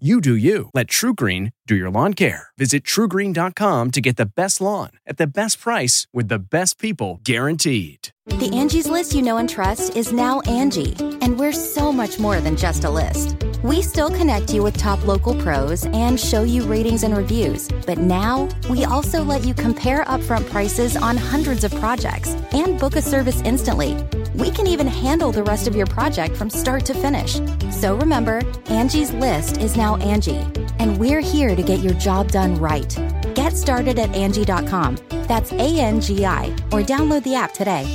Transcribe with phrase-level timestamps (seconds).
[0.00, 0.70] You do you.
[0.74, 2.48] Let TruGreen do your lawn care.
[2.58, 7.20] Visit truegreen.com to get the best lawn at the best price with the best people
[7.22, 8.08] guaranteed.
[8.26, 12.40] The Angie's list you know and trust is now Angi, and we're so much more
[12.40, 13.36] than just a list.
[13.62, 17.98] We still connect you with top local pros and show you ratings and reviews, but
[17.98, 23.02] now we also let you compare upfront prices on hundreds of projects and book a
[23.02, 23.94] service instantly.
[24.34, 27.40] We can even handle the rest of your project from start to finish.
[27.70, 30.40] So remember, Angie's list is now Angi,
[30.80, 32.92] and we're here to get your job done right.
[33.34, 34.98] Get started at Angi.com.
[35.28, 37.86] That's A N G I, or download the app today.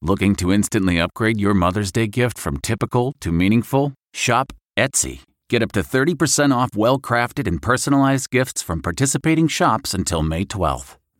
[0.00, 3.94] Looking to instantly upgrade your Mother's Day gift from typical to meaningful?
[4.12, 5.20] Shop Etsy.
[5.48, 10.44] Get up to 30% off well crafted and personalized gifts from participating shops until May
[10.44, 10.96] 12th.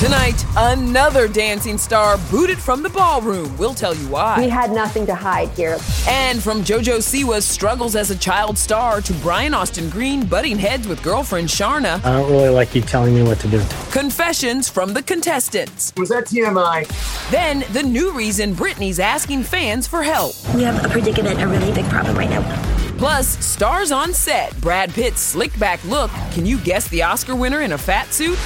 [0.00, 3.54] Tonight, another dancing star booted from the ballroom.
[3.58, 4.38] We'll tell you why.
[4.38, 5.76] We had nothing to hide here.
[6.08, 10.88] And from JoJo Siwa's struggles as a child star to Brian Austin Green butting heads
[10.88, 12.02] with girlfriend Sharna.
[12.02, 13.62] I don't really like you telling me what to do.
[13.90, 15.92] Confessions from the contestants.
[15.98, 16.88] Was that TMI?
[17.30, 20.34] Then the new reason Britney's asking fans for help.
[20.54, 22.89] We have a predicament, a really big problem right now.
[23.00, 24.54] Plus, stars on set.
[24.60, 26.10] Brad Pitt's slick back look.
[26.32, 28.38] Can you guess the Oscar winner in a fat suit?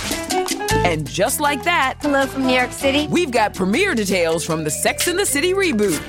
[0.87, 3.09] And just like that, hello from New York City.
[3.09, 6.00] We've got premiere details from the Sex and the City reboot.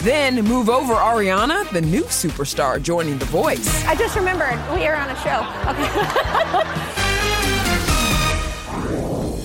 [0.00, 3.86] Then move over Ariana, the new superstar joining The Voice.
[3.86, 5.40] I just remembered we are on a show.
[5.70, 5.88] Okay.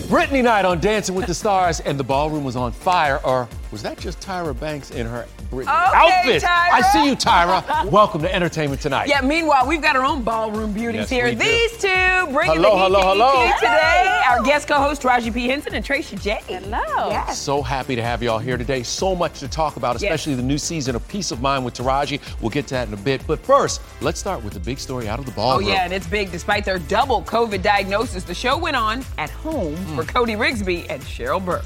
[0.10, 3.22] Britney night on Dancing with the Stars, and the ballroom was on fire.
[3.24, 6.44] Or was that just Tyra Banks in her Britney okay, outfit?
[6.44, 6.72] Tyra.
[6.74, 7.86] I see you, Tyra.
[7.92, 9.08] Welcome to Entertainment Tonight.
[9.08, 11.26] Yeah, meanwhile, we've got our own ballroom beauties Yes, here.
[11.26, 11.38] we do.
[11.38, 11.88] These two
[12.34, 13.46] bringing Hello, the heat hello, to hello.
[13.48, 14.22] ET today.
[14.30, 15.48] Our guest co-host, Taraji P.
[15.48, 16.42] Henson and Tracie J.
[16.48, 17.10] Hello.
[17.10, 17.40] Yes.
[17.40, 18.84] So happy to have you all here today.
[18.84, 20.04] So much to talk about, Yes.
[20.04, 22.20] especially the new season of Peace of Mind with Taraji.
[22.42, 23.26] We'll get to that in a bit.
[23.26, 25.66] But first, let's start with the big story out of the ballroom.
[25.68, 26.30] Oh, yeah, and it's big.
[26.30, 29.96] Despite their double COVID diagnosis, the show went on at home Hmm.
[29.96, 31.64] for Cody Rigsby and Cheryl Burke.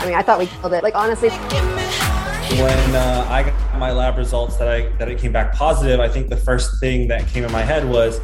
[0.00, 0.82] I mean, I thought we killed it.
[0.82, 5.52] Like, honestly, when uh, I got my lab results that I that it came back
[5.52, 8.18] positive, I think the first thing that came in my head was,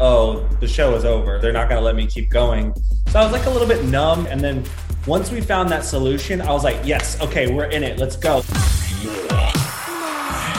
[0.00, 1.38] "Oh, the show is over.
[1.38, 2.74] They're not going to let me keep going."
[3.08, 4.62] So I was like a little bit numb, and then
[5.06, 7.98] once we found that solution, I was like, "Yes, okay, we're in it.
[7.98, 8.42] Let's go."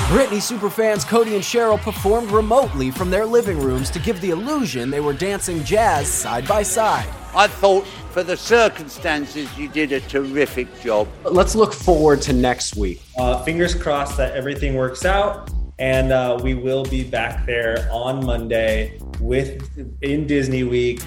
[0.09, 4.89] Britney superfans Cody and Cheryl performed remotely from their living rooms to give the illusion
[4.89, 7.07] they were dancing jazz side by side.
[7.35, 11.07] I thought for the circumstances you did a terrific job.
[11.23, 13.01] Let's look forward to next week.
[13.17, 18.25] Uh, fingers crossed that everything works out, and uh, we will be back there on
[18.25, 19.61] Monday with
[20.01, 20.99] in Disney Week.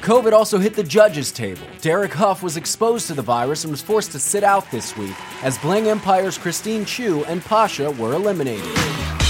[0.00, 1.62] COVID also hit the judges' table.
[1.80, 5.14] Derek Hough was exposed to the virus and was forced to sit out this week
[5.42, 9.23] as Bling Empire's Christine Chiu and Pasha were eliminated.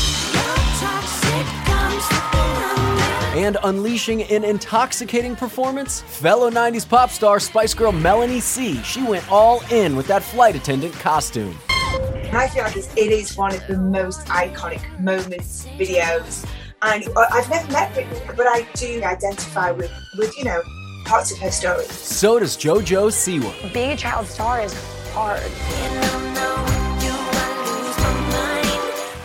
[3.34, 8.80] And unleashing an intoxicating performance, fellow 90s pop star Spice Girl Melanie C.
[8.84, 11.58] She went all in with that flight attendant costume.
[12.12, 16.46] And I feel like it's, it is one of the most iconic moments, videos.
[16.82, 20.62] And I- I've never met Britney, but I do identify with, with you know,
[21.04, 21.84] parts of her story.
[21.87, 23.72] So does JoJo Siwa.
[23.75, 24.75] Being a child star is
[25.12, 25.42] hard.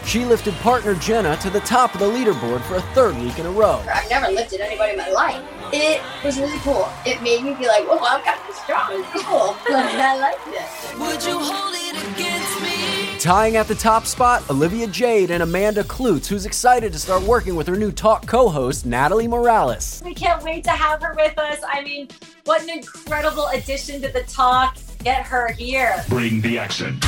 [0.10, 3.46] She lifted partner Jenna to the top of the leaderboard for a third week in
[3.46, 3.84] a row.
[3.94, 5.40] I've never lifted anybody in my life.
[5.72, 6.90] It was really cool.
[7.06, 8.90] It made me be like, whoa, I'm kind of strong.
[8.94, 9.56] It's cool.
[9.70, 10.98] Like, I like this.
[10.98, 13.20] Would you hold it against me?
[13.20, 17.56] Tying at the top spot, Olivia Jade and Amanda Kloots, who's excited to start working
[17.56, 20.02] with her new talk co host, Natalie Morales.
[20.04, 21.60] We can't wait to have her with us.
[21.72, 22.08] I mean,
[22.46, 24.76] what an incredible addition to the talk.
[25.04, 26.04] Get her here.
[26.10, 27.00] Bring the action.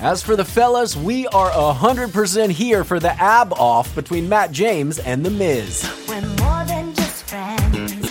[0.00, 3.94] When he hits As for the fellas, we are 100% here for the ab off
[3.94, 5.88] between Matt James and The Miz.
[6.08, 8.02] We're more than just friends.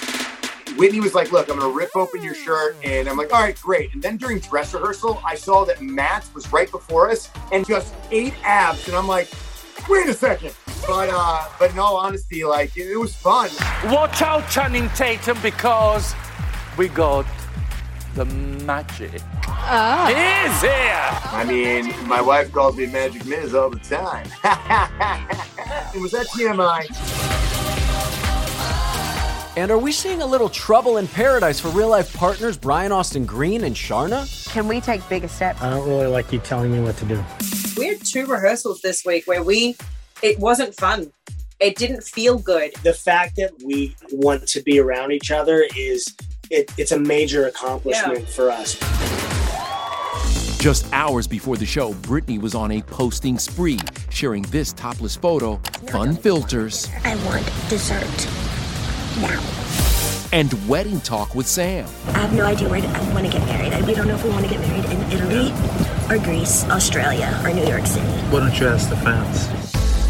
[0.78, 2.76] Witney was like, Look, I'm going to rip open your shirt.
[2.84, 3.94] And I'm like, All right, great.
[3.94, 7.94] And then during dress rehearsal, I saw that Matt was right before us and just
[8.12, 8.88] eight abs.
[8.88, 9.30] And I'm like,
[9.88, 10.56] Wait a second.
[10.88, 13.50] But uh, but in all honesty, like it, it was fun.
[13.86, 16.16] Watch out, Channing Tatum, because
[16.78, 17.26] we got
[18.16, 19.22] the magic.
[19.46, 20.10] Ah.
[20.10, 21.32] Is here.
[21.32, 24.26] I mean, my wife calls me Magic Miz all the time.
[26.02, 26.88] was that TMI?
[29.58, 33.26] And are we seeing a little trouble in paradise for real life partners Brian Austin
[33.26, 34.26] Green and Sharna?
[34.52, 35.62] Can we take bigger steps?
[35.62, 37.24] I don't really like you telling me what to do.
[37.78, 39.76] We had two rehearsals this week where we,
[40.22, 41.12] it wasn't fun.
[41.60, 42.74] It didn't feel good.
[42.84, 46.16] The fact that we want to be around each other is,
[46.50, 48.26] it, it's a major accomplishment Yeah.
[48.26, 48.76] for us.
[50.60, 53.80] Just hours before the show, Britney was on a posting spree,
[54.10, 55.56] sharing this topless photo,
[55.90, 58.28] fun filters, I want dessert
[59.22, 59.42] now.
[60.34, 61.88] and wedding talk with Sam.
[62.08, 63.72] I have no idea where to, I want to get married.
[63.74, 65.54] I- We don't know if we want to get married in Italy
[66.10, 68.06] or Greece, Australia, or New York City.
[68.30, 69.48] Why don't you ask the fans?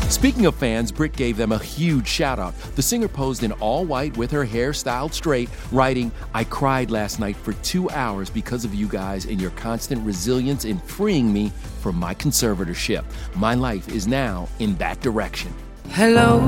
[0.10, 2.58] Speaking of fans, Britt gave them a huge shout out.
[2.76, 7.20] The singer posed in all white with her hair styled straight, writing, I cried last
[7.20, 11.52] night for two hours because of you guys and your constant resilience in freeing me
[11.82, 13.06] from my conservatorship.
[13.36, 15.54] My life is now in that direction.
[15.90, 16.40] Hello.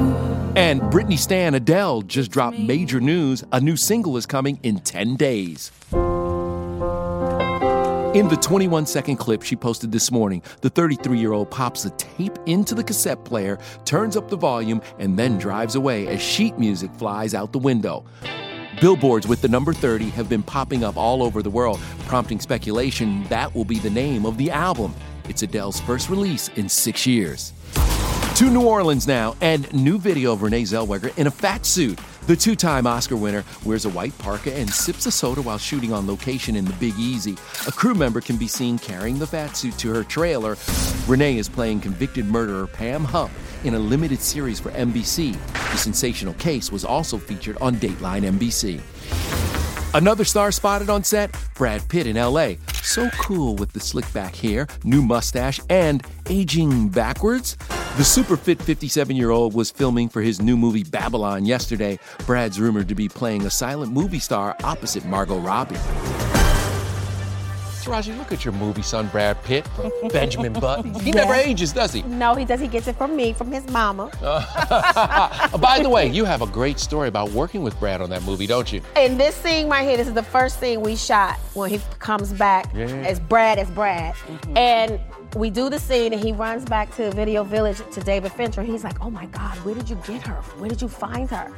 [0.56, 3.44] And Britney Stan Adele just dropped major news.
[3.52, 5.72] A new single is coming in 10 days.
[8.14, 11.92] In the 21 second clip she posted this morning, the 33 year old pops the
[11.92, 16.60] tape into the cassette player, turns up the volume, and then drives away as sheet
[16.60, 18.04] music flies out the window.
[18.82, 23.24] Billboards with the number 30 have been popping up all over the world, prompting speculation
[23.30, 24.94] that will be the name of the album.
[25.30, 27.54] It's Adele's first release in six years.
[28.36, 31.98] To New Orleans now, and new video of Renee Zellweger in a fat suit.
[32.28, 35.92] The two time Oscar winner wears a white parka and sips a soda while shooting
[35.92, 37.36] on location in the Big Easy.
[37.68, 40.56] A crew member can be seen carrying the fat suit to her trailer.
[41.08, 43.32] Renee is playing convicted murderer Pam Hupp
[43.64, 45.34] in a limited series for NBC.
[45.72, 48.80] The sensational case was also featured on Dateline NBC.
[49.96, 52.54] Another star spotted on set Brad Pitt in LA.
[52.84, 57.58] So cool with the slick back hair, new mustache, and aging backwards.
[57.98, 62.00] The super fit 57 year old was filming for his new movie Babylon yesterday.
[62.26, 65.76] Brad's rumored to be playing a silent movie star opposite Margot Robbie.
[67.84, 70.94] Taraji, look at your movie son, Brad Pitt, from Benjamin Button.
[71.02, 72.04] He never ages, does he?
[72.04, 72.60] No, he does.
[72.60, 74.10] He gets it from me, from his mama.
[75.60, 78.46] By the way, you have a great story about working with Brad on that movie,
[78.48, 78.82] don't you?
[78.96, 82.32] And this scene right here, this is the first scene we shot when he comes
[82.34, 82.86] back Yeah.
[82.86, 84.14] as Brad as Brad.
[84.14, 84.58] Mm-hmm.
[84.58, 85.00] And
[85.36, 88.64] we do the scene and he runs back to Video Village to David Fincher.
[88.64, 90.42] He's like, oh my God, where did you get her?
[90.60, 91.52] Where did you find her?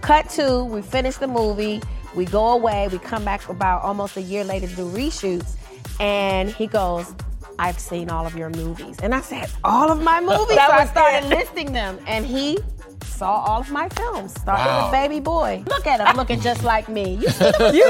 [0.00, 1.80] Cut to, we finish the movie,
[2.14, 5.56] we go away, we come back about almost a year later to do reshoots.
[6.00, 7.14] And he goes,
[7.58, 8.98] I've seen all of your movies.
[9.00, 10.56] And I said, all of my movies?
[10.56, 11.28] So I started it.
[11.28, 11.98] listing them.
[12.06, 12.58] And he
[13.04, 14.84] saw all of my films, starting Wow.
[14.84, 15.62] with Baby Boy.
[15.66, 17.14] Look at him looking just like me.
[17.14, 17.86] You see the You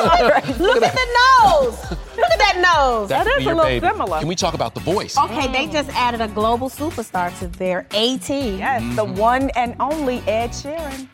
[0.65, 1.09] Look at the
[1.43, 1.91] nose.
[1.91, 3.09] Look at that nose.
[3.09, 3.87] That could be your baby.
[3.87, 5.17] Can we talk about the voice?
[5.17, 8.59] Okay, they just added a global superstar to their A team.
[8.59, 9.17] Yes, the mm-hmm.
[9.17, 11.09] one and only Ed Sheeran.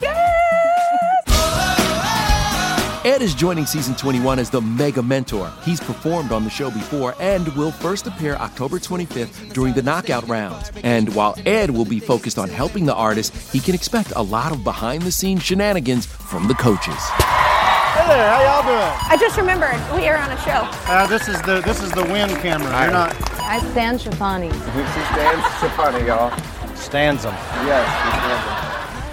[3.06, 5.52] Ed is joining season 21 as the mega mentor.
[5.62, 10.26] He's performed on the show before and will first appear October 25th during the knockout
[10.26, 10.72] rounds.
[10.82, 14.50] And while Ed will be focused on helping the artist, he can expect a lot
[14.50, 16.98] of behind the scenes shenanigans from the coaches.
[16.98, 18.98] Hey there, how y'all doing?
[19.08, 20.68] I just remembered we are on a show.
[20.90, 22.82] Uh, this is the this is the win camera.
[22.82, 23.14] You're not.
[23.40, 24.50] I stand Stefani.
[25.76, 26.36] funny, y'all.
[26.74, 27.34] Stands them.
[27.64, 28.65] Yes,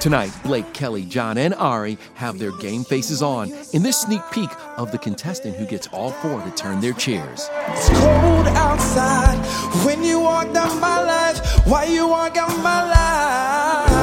[0.04, 4.50] Tonight, Blake, Kelly, John, and Ari have their game faces on in this sneak peek
[4.76, 7.50] of the contestant who gets all four to turn their chairs.
[7.70, 9.38] It's cold outside
[9.86, 11.66] when you walk down my life.
[11.66, 13.94] Why you walk down my life?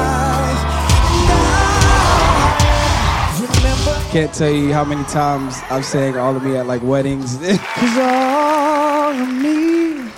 [4.11, 7.37] Can't tell you how many times I've sang all of me at like weddings.
[7.75, 10.09] Cause all of me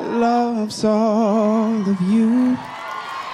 [0.00, 2.56] loves all of you.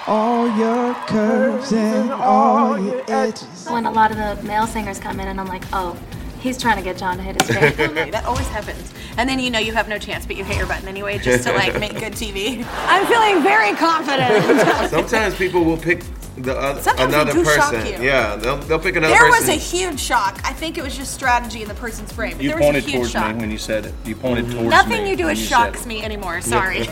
[0.07, 3.67] All your curves and all your edges.
[3.69, 5.97] When a lot of the male singers come in and I'm like, oh,
[6.39, 7.75] he's trying to get John to hit his face.
[8.11, 8.93] that always happens.
[9.17, 11.47] And then you know you have no chance, but you hit your button anyway just
[11.47, 12.63] to like make good TV.
[12.87, 14.89] I'm feeling very confident.
[14.91, 16.03] Sometimes people will pick
[16.37, 18.01] the other Sometimes they another do shock person.
[18.01, 18.07] you.
[18.07, 19.31] Yeah, they'll, they'll pick another person.
[19.31, 20.39] There was a huge shock.
[20.43, 22.33] I think it was just strategy in the person's brain.
[22.33, 23.35] But You there was pointed a huge towards shock.
[23.35, 23.93] me when you said it.
[24.05, 24.53] You pointed mm-hmm.
[24.59, 24.69] towards me.
[24.69, 25.87] Nothing you do when is said shocks it.
[25.87, 26.41] me anymore.
[26.41, 26.87] Sorry.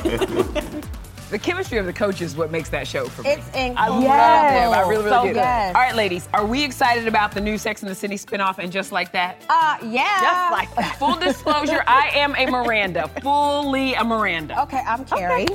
[1.34, 3.32] The chemistry of the coach is what makes that show for me.
[3.32, 3.80] It's incredible.
[3.80, 4.08] I incredible.
[4.08, 4.72] love them.
[4.74, 5.34] I really, really So do.
[5.34, 5.40] good.
[5.42, 8.72] All right, ladies, are we excited about the new Sex and the City spinoff and
[8.72, 9.44] just like that?
[9.50, 10.22] Uh, yeah.
[10.22, 10.96] Just like that.
[11.00, 13.08] Full disclosure, I am a Miranda.
[13.24, 14.62] Fully a Miranda.
[14.62, 15.48] Okay, I'm Carrie.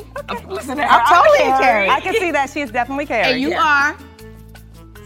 [0.49, 1.62] Listen, I'm totally Carrie.
[1.62, 1.88] Carrie.
[1.90, 3.30] I can see that she is definitely Carrie.
[3.35, 3.97] And you Yeah.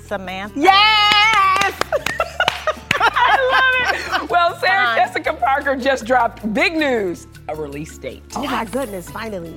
[0.07, 0.59] Samantha.
[0.59, 1.75] Yes!
[2.95, 4.31] I love it.
[4.31, 8.23] Well, Sarah Jessica Parker just dropped big news a release date.
[8.37, 9.55] Oh my goodness, finally.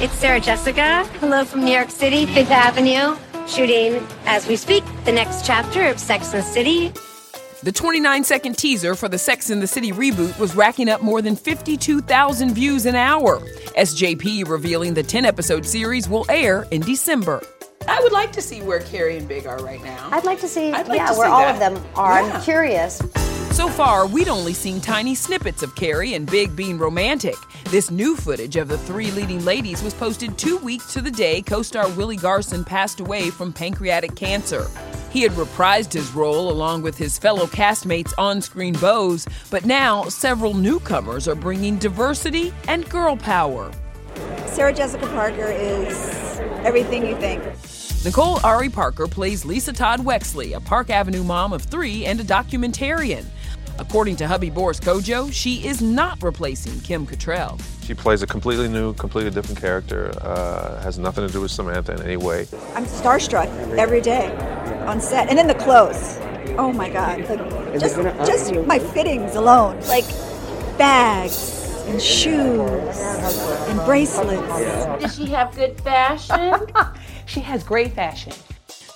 [0.00, 1.04] It's Sarah Jessica.
[1.20, 3.18] Hello from New York City, Fifth Avenue.
[3.46, 6.90] Shooting, as we speak, the next chapter of Sex and the City.
[7.62, 11.20] The 29 second teaser for the Sex and the City reboot was racking up more
[11.20, 13.40] than 52,000 views an hour.
[13.76, 17.42] SJP revealing the 10 episode series will air in December.
[17.86, 20.08] I would like to see where Carrie and Big are right now.
[20.12, 21.54] I'd like to see, I'd like yeah, to where see all that.
[21.54, 22.22] of them are.
[22.22, 22.32] Yeah.
[22.32, 23.02] I'm curious.
[23.50, 27.34] So far, we'd only seen tiny snippets of Carrie and Big being romantic.
[27.64, 31.42] This new footage of the three leading ladies was posted two weeks to the day
[31.42, 34.68] co star Willie Garson passed away from pancreatic cancer.
[35.10, 39.18] He had reprised his role along with his fellow castmates on screen beaux,
[39.50, 43.72] but now several newcomers are bringing diversity and girl power.
[44.46, 47.42] Sarah Jessica Parker is everything you think.
[48.04, 52.24] Nicole Ari Parker plays Lisa Todd Wexley, a Park Avenue mom of three and a
[52.24, 53.26] documentarian.
[53.80, 57.58] According to hubby Boris Kodjoe, she is not replacing Kim Cattrall.
[57.82, 60.12] She plays a completely new, completely different character.
[60.20, 62.40] Uh, has nothing to do with Samantha in any way.
[62.74, 64.30] I'm starstruck every day
[64.86, 66.18] on set, and then the clothes.
[66.58, 67.20] Oh my God!
[67.26, 67.96] Like, just,
[68.26, 70.06] just my fittings alone, like
[70.76, 75.02] bags and shoes and bracelets.
[75.02, 76.66] Does she have good fashion?
[77.26, 78.32] She has great fashion.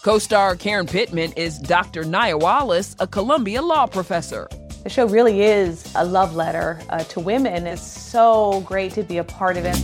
[0.02, 2.02] Co star Karen Pittman is Dr.
[2.02, 4.48] Nia Wallace, a Columbia law professor.
[4.84, 7.66] The show really is a love letter uh, to women.
[7.66, 9.76] It's so great to be a part of it.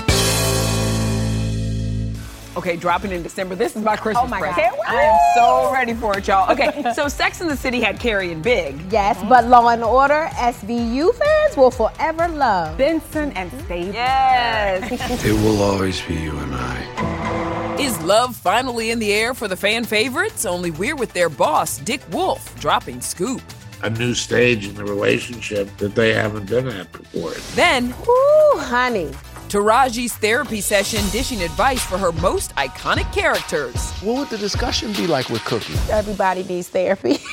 [2.57, 3.55] Okay, dropping in December.
[3.55, 4.53] This is my Christmas Oh my God.
[4.55, 4.75] present.
[4.87, 6.53] I am so ready for it, y'all.
[6.53, 8.93] Okay, so Sex in the City had Carrie and Big.
[8.93, 13.95] Yes, but Law and Order SVU fans will forever love Benson and Steve.
[13.95, 15.25] Yes.
[15.25, 17.77] It will always be you and I.
[17.81, 20.45] Is love finally in the air for the fan favorites?
[20.45, 23.41] Only we're with their boss, Dick Wolf, dropping scoop.
[23.83, 27.33] A new stage in the relationship that they haven't been at before.
[27.55, 29.11] Then, Ooh, honey.
[29.49, 33.91] Taraji's therapy session dishing advice for her most iconic characters.
[34.03, 35.75] What would the discussion be like with Cookie?
[35.91, 37.19] Everybody needs therapy.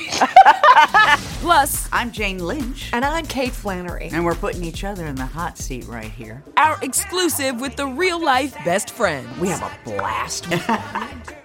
[1.40, 2.90] Plus, I'm Jane Lynch.
[2.92, 4.08] And I'm Kate Flannery.
[4.12, 6.42] And we're putting each other in the hot seat right here.
[6.56, 9.28] our exclusive with the real life best friend.
[9.38, 10.48] We have a blast.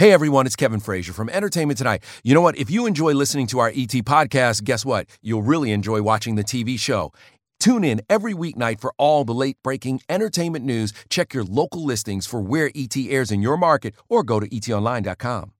[0.00, 2.04] Hey everyone, it's Kevin Frazier from Entertainment Tonight.
[2.24, 2.56] You know what?
[2.56, 5.06] If you enjoy listening to our ET podcast, guess what?
[5.20, 7.12] You'll really enjoy watching the TV show.
[7.58, 10.94] Tune in every weeknight for all the late breaking entertainment news.
[11.10, 15.52] Check your local listings for where ET airs in your market or go to etonline.com.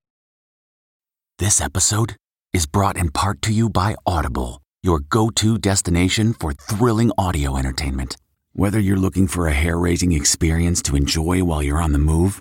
[1.38, 2.16] This episode
[2.54, 7.58] is brought in part to you by Audible, your go to destination for thrilling audio
[7.58, 8.16] entertainment.
[8.54, 12.40] Whether you're looking for a hair raising experience to enjoy while you're on the move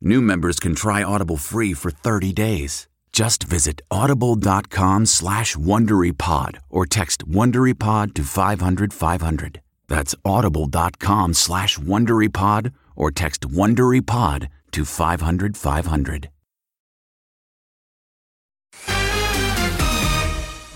[0.00, 2.88] new members can try Audible free for 30 days.
[3.12, 9.60] Just visit audible.com slash WonderyPod or text WonderyPod to 500 500.
[9.88, 16.28] That's audible.com slash WonderyPod or text WonderyPod to 500 500.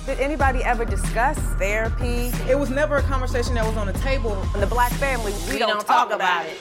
[0.07, 2.33] Did anybody ever discuss therapy?
[2.49, 4.43] It was never a conversation that was on the table.
[4.55, 6.57] In the black family, we, don't, talk, about it.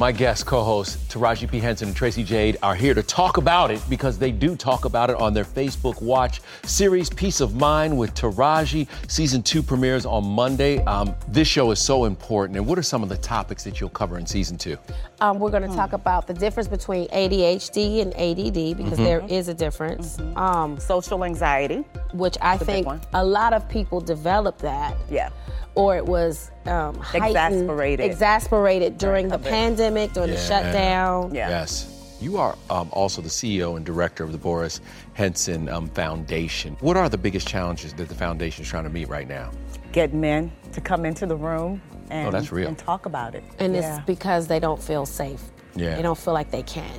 [0.00, 1.58] My guest co-hosts Taraji P.
[1.58, 5.10] Henson and Tracie Jade are here to talk about it because they do talk about
[5.10, 8.88] it on their Facebook Watch series Peace of Mind with Taraji.
[9.08, 10.82] Season two premieres on Monday.
[10.84, 12.56] Um, this show is so important.
[12.56, 14.78] And what are some of the topics that you'll cover in season two?
[15.20, 19.04] Um, we're going to talk about the difference between ADHD and ADD because Mhm.
[19.04, 20.16] there is a difference.
[20.34, 24.96] Um, Social anxiety, which I That's a big think a lot of people develop that.
[25.10, 25.28] Yeah.
[25.74, 28.06] Or it was um, heightened- Exasperated.
[28.10, 30.42] exasperated during the pandemic, during the Yeah.
[30.48, 31.34] shutdown.
[31.34, 32.16] Yes.
[32.20, 34.80] You are um, also the CEO and director of the Boris
[35.14, 36.76] Henson um, Foundation.
[36.80, 39.50] What are the biggest challenges that the foundation is trying to meet right now?
[39.92, 42.68] Get men to come into the room and, Oh, that's real.
[42.68, 43.42] and talk about it.
[43.58, 43.96] And Yeah.
[43.96, 45.42] it's because they don't feel safe.
[45.76, 45.94] Yeah.
[45.96, 46.90] They don't feel like they can.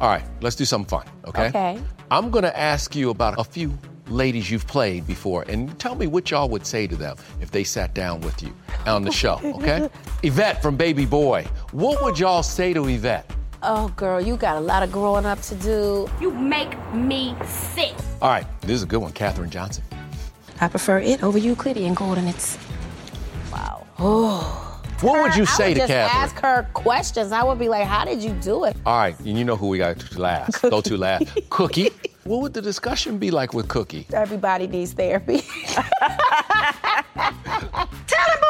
[0.00, 1.48] All right, let's do something fun, okay?
[1.48, 1.78] Okay.
[2.10, 3.76] I'm gonna ask you about a few
[4.10, 7.64] ladies you've played before and tell me what y'all would say to them if they
[7.64, 8.54] sat down with you
[8.86, 9.88] on the show, okay?
[10.22, 13.30] Yvette from Baby Boy, what would y'all say to Yvette?
[13.62, 16.08] Oh, girl, you got a lot of growing up to do.
[16.20, 17.94] You make me sick.
[18.22, 19.84] All right, this is a good one, Katherine Johnson.
[20.60, 22.58] I prefer it over Euclidean coordinates.
[23.52, 23.86] Wow.
[23.98, 24.69] Oh.
[25.02, 26.22] What would you I say would to just Katherine?
[26.22, 27.32] ask her questions.
[27.32, 28.76] I would be like, how did you do it?
[28.84, 30.62] All right, and you know who we got to last.
[30.62, 31.38] Go to last.
[31.50, 31.90] Cookie.
[32.24, 34.06] What would the discussion be like with Cookie?
[34.12, 35.42] Everybody needs therapy.
[38.06, 38.40] Tell them!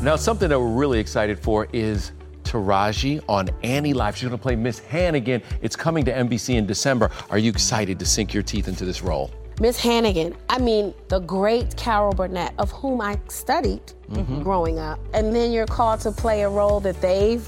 [0.00, 2.12] Now, something that we're really excited for is
[2.44, 4.16] Taraji on Annie Live.
[4.16, 5.42] She's going to play Miss Hannigan.
[5.60, 7.10] It's coming to NBC in December.
[7.30, 9.32] Are you excited to sink your teeth into this role?
[9.60, 14.42] Miss Hannigan, I mean, the great Carol Burnett, of whom I studied Mhm.
[14.44, 15.00] growing up.
[15.12, 17.46] And then you're called to play a role that they've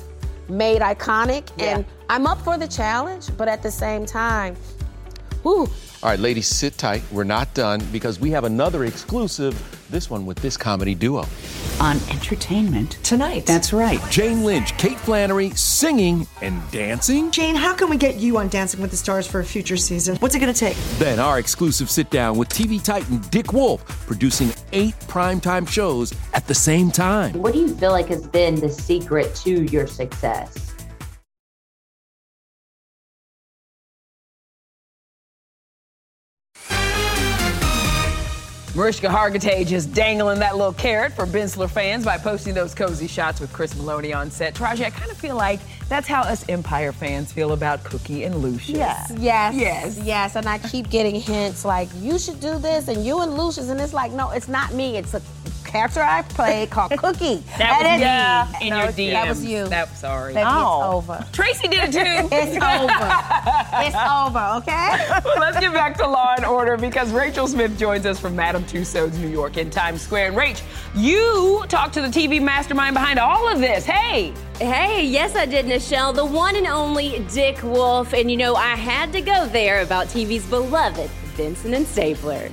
[0.49, 1.45] made iconic.
[1.59, 4.57] And I'm up for the challenge, but at the same time,
[5.42, 5.68] whew,
[6.02, 7.02] All right, ladies, sit tight.
[7.11, 9.54] We're not done because we have another exclusive,
[9.90, 11.25] this one with this comedy duo.
[11.80, 13.47] On entertainment tonight.
[13.47, 13.99] That's right.
[14.11, 17.30] Jane Lynch, Kate Flannery, singing and dancing.
[17.30, 20.16] Jane, how can we get you on Dancing with the Stars for a future season?
[20.16, 20.76] What's it going to take?
[20.99, 26.47] Then our exclusive sit down with TV titan Dick Wolf, producing eight primetime shows at
[26.47, 27.32] the same time.
[27.35, 30.70] What do you feel like has been the secret to your success?
[38.81, 43.39] Mariska Hargitay just dangling that little carrot for Bensler fans by posting those cozy shots
[43.39, 44.55] with Chris Meloni on set.
[44.55, 45.61] Taraji, I kind of feel like
[45.91, 48.79] that's how us Empire fans feel about Cookie and Lucius.
[48.79, 49.55] Yes, yes.
[49.55, 49.99] Yes.
[49.99, 50.35] Yes.
[50.35, 53.69] And I keep getting hints like, you should do this and you and Lucius.
[53.69, 54.97] And it's like, no, it's not me.
[54.97, 55.21] It's a
[55.71, 57.43] character I played called Cookie.
[57.59, 59.12] That was is yeah, in No, your it's- DMs.
[59.12, 59.69] That was you.
[59.69, 60.35] That, sorry.
[60.35, 60.99] Baby, Oh.
[60.99, 61.27] it's over.
[61.33, 62.00] Tracie did it too.
[62.33, 63.11] it's over.
[63.87, 65.21] It's over, okay?
[65.25, 68.64] Well, Let's get back to Law and Order because Rachel Smith joins us from Madame
[68.64, 70.29] Tussauds, New York, in Times Square.
[70.29, 70.62] And Rach,
[70.94, 73.85] you talked to the TV mastermind behind all of this.
[73.85, 74.33] Hey.
[74.59, 76.14] Hey, yes, I did, Nischelle.
[76.14, 78.12] The one and only Dick Wolf.
[78.14, 82.49] And you know, I had to go there about TV's beloved Benson and Stabler.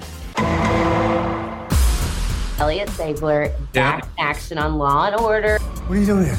[2.60, 5.60] Elliot Stabler back in action on Law and Order.
[5.60, 6.38] What are you doing here?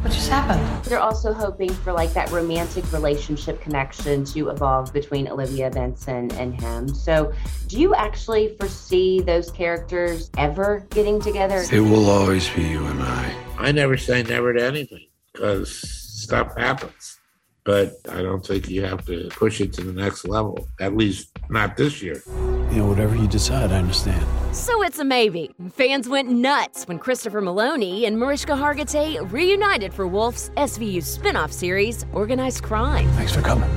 [0.00, 0.84] What just happened?
[0.84, 6.54] They're also hoping for like that romantic relationship connection to evolve between Olivia Benson and
[6.54, 6.88] him.
[6.88, 7.32] So,
[7.66, 11.64] do you actually foresee those characters ever getting together?
[11.72, 13.34] It will always be you and I.
[13.58, 17.18] I never say never to anything because stuff happens.
[17.64, 21.35] But I don't think you have to push it to the next level, at least
[21.48, 22.22] not this year.
[22.26, 24.26] You know, whatever you decide, I understand.
[24.54, 25.50] So it's a maybe.
[25.72, 32.04] Fans went nuts when Christopher Meloni and Mariska Hargitay reunited for Wolf's SVU spin-off series,
[32.12, 33.08] Organized Crime.
[33.12, 33.70] Thanks for coming.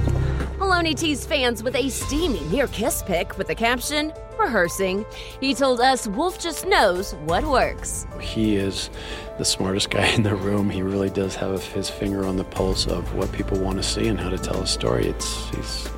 [0.57, 5.05] Meloni teased fans with a steamy near kiss pic with the caption, rehearsing.
[5.39, 8.05] He told us Wolf just knows what works.
[8.19, 8.89] He is
[9.37, 10.69] the smartest guy in the room.
[10.69, 14.07] He really does have his finger on the pulse of what people want to see
[14.07, 15.07] and how to tell a story.
[15.07, 15.89] It's he's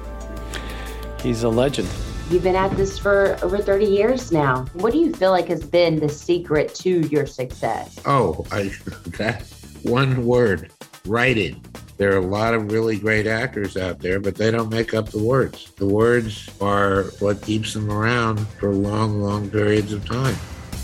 [1.22, 1.90] he's a legend.
[2.30, 4.66] You've been at this for over 30 years now.
[4.74, 8.00] What do you feel like has been the secret to your success?
[8.06, 8.64] Oh, I
[9.18, 9.44] that
[9.84, 10.72] one word,
[11.06, 11.64] writing.
[11.98, 15.10] There are a lot of really great actors out there, but they don't make up
[15.10, 15.72] the words.
[15.76, 20.36] The words are what keeps them around for long, long periods of time.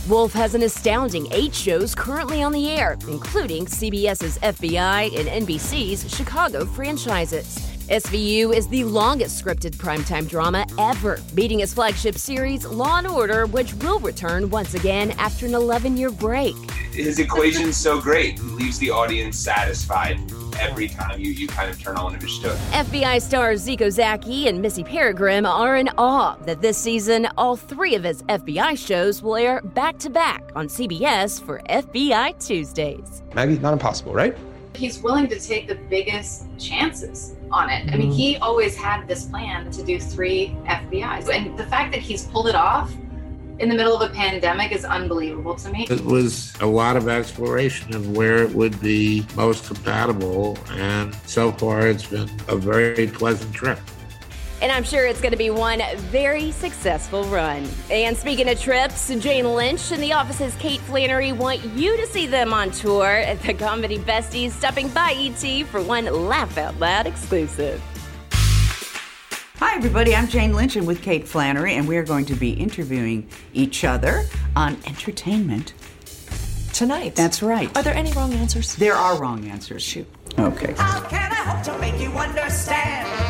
[0.08, 6.14] Wolf has an astounding eight shows currently on the air, including CBS's FBI and NBC's
[6.16, 7.77] Chicago franchises.
[7.90, 13.46] SVU is the longest scripted primetime drama ever, beating its flagship series Law and Order,
[13.46, 16.54] which will return once again after an 11 year break.
[16.92, 18.40] his equation's so great.
[18.40, 20.20] He leaves the audience satisfied
[20.60, 22.54] every time you, you kind of turn on his show.
[22.72, 27.96] FBI stars Zeeko Zaki and Missy Peregrym are in awe that this season all three
[27.96, 33.24] of his FBI shows will air back to back on CBS for FBI Tuesdays.
[33.34, 34.36] Maggie, not impossible, right?
[34.76, 37.92] He's willing to take the biggest chances on it.
[37.92, 38.12] I mean, mm-hmm.
[38.12, 41.30] he always had this plan to do three FBIs.
[41.34, 42.94] And the fact that he's pulled it off
[43.60, 45.88] in the middle of a pandemic is unbelievable to me.
[45.90, 51.52] It was a lot of exploration of where it would be most compatible, and so
[51.52, 53.80] far it's been a very pleasant trip.
[54.60, 57.68] And I'm sure it's going to be one very successful run.
[57.92, 62.26] And speaking of trips, Jane Lynch and the office's Kate Flannery want you to see
[62.26, 67.06] them on tour at the Comedy Besties, stopping by ET for one Laugh Out Loud
[67.06, 67.80] exclusive.
[69.60, 70.16] Hi, everybody.
[70.16, 73.84] I'm Jane Lynch and with Kate Flannery, and we are going to be interviewing each
[73.84, 75.74] other on entertainment
[76.74, 77.16] tonight.
[77.16, 77.76] That's right.
[77.78, 78.76] Are there any wrong answers?
[78.76, 79.84] There are wrong answers.
[79.84, 80.08] Shoot.
[80.38, 80.74] Okay.
[80.78, 83.27] How can I hope to make you understand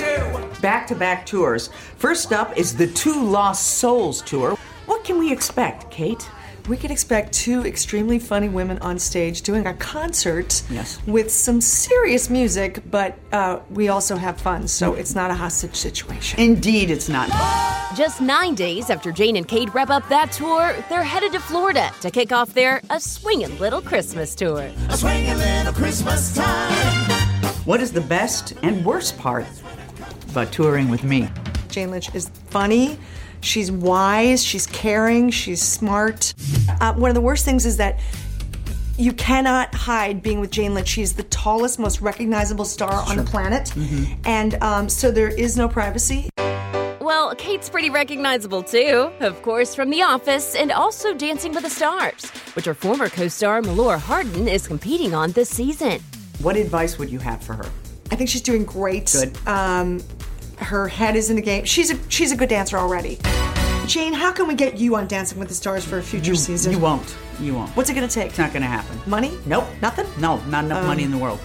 [0.00, 0.60] what I?
[0.60, 1.68] Back to back tours.
[1.96, 4.56] First up is the Two Lost Souls tour.
[4.86, 6.28] What can we expect, Kate?
[6.68, 11.00] We could expect two extremely funny women on stage doing a concert Yes.
[11.08, 15.74] with some serious music, but uh, we also have fun, so it's not a hostage
[15.74, 16.38] situation.
[16.38, 17.28] Indeed, it's not.
[17.96, 21.90] Just nine days after Jane and Kate wrap up that tour, they're headed to Florida
[22.00, 24.70] to kick off their A Swingin' Little Christmas Tour.
[24.88, 27.10] A swinging little Christmas time.
[27.64, 29.46] What is the best and worst part
[30.32, 31.28] about touring with me?
[31.68, 32.98] Jane Lynch is funny.
[33.40, 34.42] She's wise.
[34.44, 35.30] She's caring.
[35.30, 36.34] She's smart.
[36.80, 38.00] Uh, one of the worst things is that
[38.98, 40.88] you cannot hide being with Jane Lynch.
[40.88, 43.72] She's the tallest, most recognizable star on the planet,
[44.24, 46.28] and um, so there is no privacy.
[47.00, 51.70] Well, Kate's pretty recognizable too, of course, from The Office and also Dancing with the
[51.70, 56.00] Stars, which her former co star Melora Hardin is competing on this season.
[56.40, 57.70] What advice would you have for her?
[58.12, 59.10] I think she's doing great.
[59.12, 59.36] Good.
[59.48, 60.02] Um,
[60.58, 61.64] her head is in the game.
[61.64, 63.18] She's a she's a good dancer already.
[63.86, 66.72] Jane, how can we get you on Dancing with the Stars for a future season?
[66.72, 67.16] You won't.
[67.40, 67.70] You won't.
[67.70, 68.26] What's it gonna take?
[68.28, 69.00] It's not going to happen.
[69.06, 69.32] Money?
[69.46, 69.64] Nope.
[69.80, 70.06] Nothing?
[70.20, 71.40] No, not enough Um, money in the world.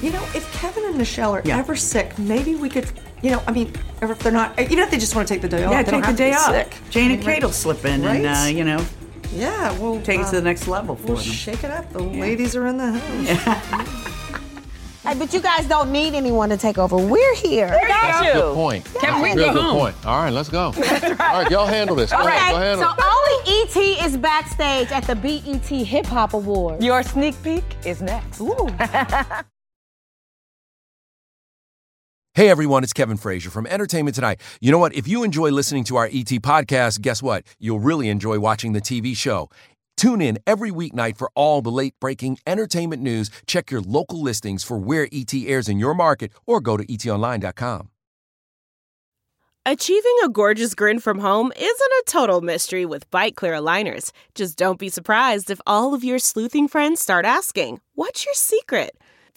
[0.00, 1.58] You know, if Kevin and Michelle are Yeah.
[1.58, 2.86] ever sick, maybe we could.
[3.22, 5.42] You know, I mean, or if they're not, even if they just want to take
[5.42, 6.70] the day off, yeah, they don't take the have to day be off.
[6.70, 6.76] Sick.
[6.90, 8.44] Jane I and mean, Kate will slip in and, Right?
[8.44, 8.84] uh, you know,
[9.34, 11.24] Yeah, we'll take it to the next level for We'll them.
[11.24, 11.92] shake it up.
[11.92, 14.04] The ladies are in the house.
[15.08, 16.98] Hey, but you guys don't need anyone to take over.
[16.98, 17.68] We're here.
[18.22, 18.84] Good point.
[19.00, 19.78] Kevin, we Real go good home.
[19.78, 19.96] point.
[20.04, 20.64] All right, let's go.
[20.66, 22.10] All right, y'all handle this.
[22.10, 23.04] Go ahead, go handle so it.
[23.78, 26.84] only ET is backstage at the BET Hip Hop Awards.
[26.84, 28.40] Your sneak peek is next.
[28.40, 28.68] Ooh.
[32.34, 34.40] Hey everyone, it's Kevin Frazier from Entertainment Tonight.
[34.60, 34.94] You know what?
[34.94, 37.44] If you enjoy listening to our ET podcast, guess what?
[37.58, 39.50] You'll really enjoy watching the TV show.
[39.98, 43.30] Tune in every weeknight for all the late breaking entertainment news.
[43.46, 47.90] Check your local listings for where ET airs in your market or go to etonline.com.
[49.66, 54.12] Achieving a gorgeous grin from home isn't a total mystery with Byte Clear aligners.
[54.34, 58.92] Just don't be surprised if all of your sleuthing friends start asking, What's your secret?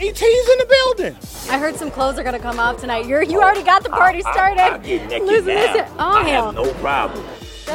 [0.00, 1.16] ET's in the building.
[1.50, 3.06] I heard some clothes are gonna come off tonight.
[3.06, 4.82] You're, you already got the party started.
[4.82, 5.84] listen, listen.
[5.98, 6.52] Oh, hell.
[6.52, 7.22] no problem.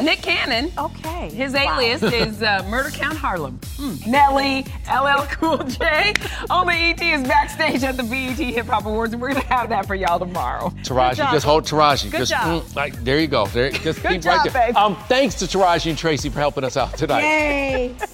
[0.02, 0.70] Nick Cannon.
[0.76, 1.30] Okay.
[1.30, 3.58] His alias is uh, Murder Count Harlem.
[4.06, 6.12] Nelly, LL Cool J.
[6.50, 9.86] Only ET is backstage at the BET Hip Hop Awards, and we're gonna have that
[9.86, 10.70] for y'all tomorrow.
[10.82, 11.32] Taraji, job.
[11.32, 12.10] just hold Taraji.
[12.10, 12.62] Good just, job.
[12.64, 13.46] mm, like, there you go.
[13.46, 14.66] There, just Good keep job, right there.
[14.66, 14.76] babe.
[14.76, 17.22] Um, thanks to Taraji and Tracie for helping us out tonight.
[17.22, 17.96] Yay.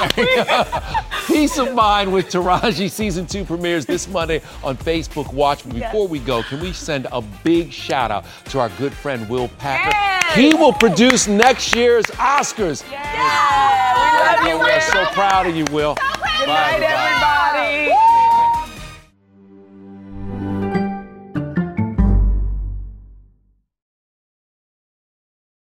[1.26, 5.64] Peace of Mind with Taraji season two premieres this Monday on Facebook Watch.
[5.64, 9.28] But before we go, can we send a big shout out to our good friend
[9.28, 9.96] Will Packer?
[10.40, 12.82] He will produce next year's Oscars.
[12.88, 15.94] we love you, We're so proud of you, Will.
[15.94, 18.09] Good Bye, night, everybody.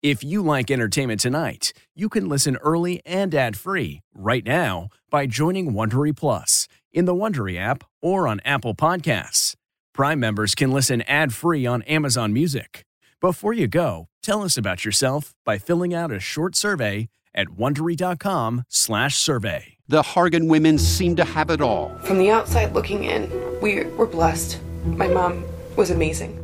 [0.05, 5.73] If you like entertainment tonight, you can listen early and ad-free right now by joining
[5.73, 9.55] Wondery Plus in the Wondery app or on Apple Podcasts.
[9.95, 12.85] Prime members can listen ad-free on Amazon Music.
[13.19, 19.77] Before you go, tell us about yourself by filling out a short survey at wondery.com/survey.
[19.89, 21.97] The Hargan women seem to have it all.
[22.01, 23.31] From the outside looking in,
[23.63, 24.61] we were blessed.
[24.85, 26.44] My mom was amazing.